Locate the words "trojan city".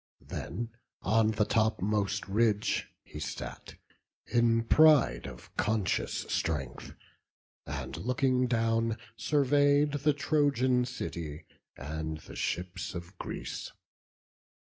10.13-11.45